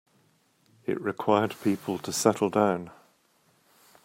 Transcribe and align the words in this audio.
It 0.87 0.99
required 0.99 1.55
people 1.63 1.99
to 1.99 2.11
settle 2.11 2.49
down. 2.49 2.89